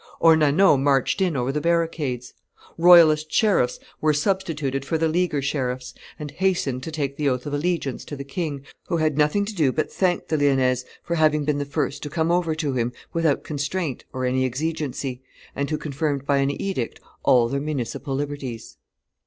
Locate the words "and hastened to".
6.17-6.91